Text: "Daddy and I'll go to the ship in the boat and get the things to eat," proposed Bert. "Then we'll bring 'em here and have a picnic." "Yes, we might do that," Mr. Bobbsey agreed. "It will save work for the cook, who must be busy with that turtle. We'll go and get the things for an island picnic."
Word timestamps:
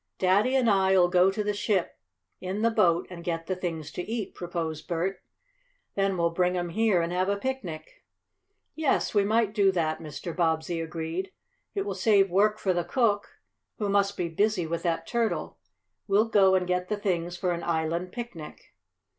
"Daddy 0.17 0.55
and 0.55 0.67
I'll 0.67 1.07
go 1.09 1.29
to 1.29 1.43
the 1.43 1.53
ship 1.53 1.95
in 2.39 2.63
the 2.63 2.71
boat 2.71 3.05
and 3.11 3.23
get 3.23 3.45
the 3.45 3.55
things 3.55 3.91
to 3.91 4.01
eat," 4.01 4.33
proposed 4.33 4.87
Bert. 4.87 5.21
"Then 5.93 6.17
we'll 6.17 6.31
bring 6.31 6.57
'em 6.57 6.69
here 6.69 7.03
and 7.03 7.13
have 7.13 7.29
a 7.29 7.37
picnic." 7.37 8.03
"Yes, 8.73 9.13
we 9.13 9.23
might 9.23 9.53
do 9.53 9.71
that," 9.73 9.99
Mr. 9.99 10.35
Bobbsey 10.35 10.81
agreed. 10.81 11.31
"It 11.75 11.83
will 11.85 11.93
save 11.93 12.31
work 12.31 12.57
for 12.57 12.73
the 12.73 12.83
cook, 12.83 13.27
who 13.77 13.89
must 13.89 14.17
be 14.17 14.27
busy 14.27 14.65
with 14.65 14.81
that 14.81 15.05
turtle. 15.05 15.59
We'll 16.07 16.29
go 16.29 16.55
and 16.55 16.65
get 16.65 16.87
the 16.89 16.97
things 16.97 17.37
for 17.37 17.51
an 17.51 17.61
island 17.61 18.11
picnic." 18.11 18.73